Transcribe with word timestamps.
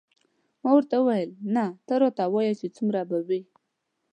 ما 0.61 0.69
ورته 0.75 0.95
وویل 0.99 1.29
نه 1.55 1.65
راته 2.01 2.23
ووایه 2.27 2.53
چې 2.59 2.67
څومره 2.75 3.01
به 3.09 3.17
وي. 3.27 3.41